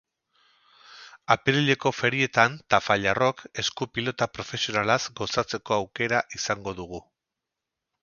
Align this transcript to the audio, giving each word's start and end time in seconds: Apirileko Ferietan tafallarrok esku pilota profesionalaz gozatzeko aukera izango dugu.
Apirileko 1.35 1.91
Ferietan 1.97 2.57
tafallarrok 2.75 3.45
esku 3.65 3.91
pilota 3.99 4.31
profesionalaz 4.39 4.99
gozatzeko 5.23 5.81
aukera 5.81 6.27
izango 6.41 6.79
dugu. 6.83 7.07